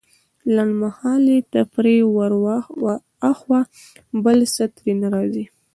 [0.55, 3.61] لنډمهالې تفريح وراخوا
[4.25, 5.45] بل څه ترې نه راځي.